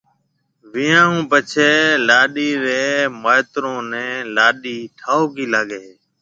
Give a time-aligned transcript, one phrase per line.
[0.71, 1.71] ويهان هون پڇيَ
[2.07, 2.85] لاڏيَ ري
[3.23, 5.93] مائيترو نَي لاڏيِ ٺائوڪِي لاگي هيَ۔